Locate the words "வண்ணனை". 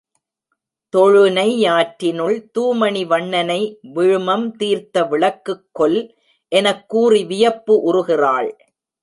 3.05-3.79